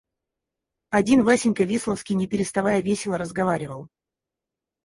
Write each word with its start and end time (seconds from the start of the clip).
Один 0.89 1.21
Васенька 1.23 1.63
Весловский 1.63 2.15
не 2.15 2.25
переставая 2.25 2.81
весело 2.81 3.19
разговаривал. 3.19 3.87